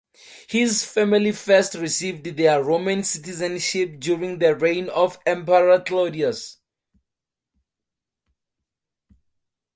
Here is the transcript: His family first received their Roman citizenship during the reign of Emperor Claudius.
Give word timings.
His 0.49 0.83
family 0.83 1.31
first 1.31 1.75
received 1.75 2.23
their 2.23 2.63
Roman 2.63 3.03
citizenship 3.03 3.99
during 3.99 4.39
the 4.39 4.55
reign 4.55 4.89
of 4.89 5.19
Emperor 5.27 5.79
Claudius. 5.79 6.57